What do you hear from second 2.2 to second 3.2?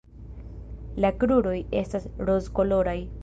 rozkoloraj.